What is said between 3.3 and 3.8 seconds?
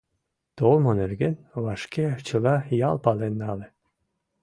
нале.